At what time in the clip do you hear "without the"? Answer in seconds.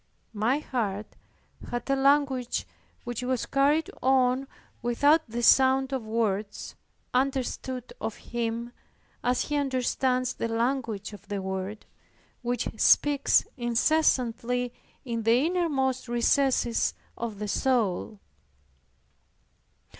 4.81-5.43